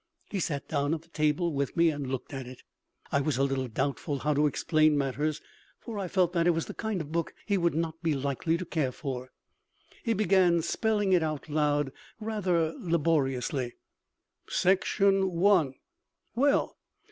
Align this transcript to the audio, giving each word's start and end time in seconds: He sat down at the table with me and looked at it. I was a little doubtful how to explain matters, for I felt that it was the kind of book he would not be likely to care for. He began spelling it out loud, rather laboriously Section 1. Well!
He 0.31 0.39
sat 0.39 0.67
down 0.67 0.95
at 0.95 1.03
the 1.03 1.09
table 1.09 1.53
with 1.53 1.77
me 1.77 1.91
and 1.91 2.09
looked 2.11 2.33
at 2.33 2.47
it. 2.47 2.63
I 3.11 3.21
was 3.21 3.37
a 3.37 3.43
little 3.43 3.67
doubtful 3.67 4.17
how 4.17 4.33
to 4.33 4.47
explain 4.47 4.97
matters, 4.97 5.41
for 5.79 5.99
I 5.99 6.07
felt 6.07 6.33
that 6.33 6.47
it 6.47 6.55
was 6.55 6.65
the 6.65 6.73
kind 6.73 7.01
of 7.01 7.11
book 7.11 7.35
he 7.45 7.55
would 7.55 7.75
not 7.75 8.01
be 8.01 8.15
likely 8.15 8.57
to 8.57 8.65
care 8.65 8.91
for. 8.91 9.31
He 10.01 10.13
began 10.13 10.63
spelling 10.63 11.13
it 11.13 11.21
out 11.21 11.49
loud, 11.49 11.91
rather 12.19 12.73
laboriously 12.79 13.73
Section 14.49 15.33
1. 15.33 15.75
Well! 16.33 16.79